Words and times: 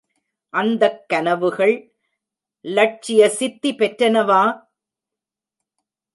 அந்தக் 0.53 1.09
கனவுகள் 1.09 1.75
லட்சியசித்தி 2.65 3.71
பெற்றனவா? 3.71 4.43